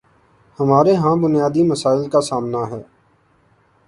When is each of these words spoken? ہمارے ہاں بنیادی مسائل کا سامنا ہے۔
ہمارے 0.59 0.95
ہاں 0.95 1.15
بنیادی 1.15 1.63
مسائل 1.63 2.09
کا 2.09 2.21
سامنا 2.21 2.61
ہے۔ 2.71 2.81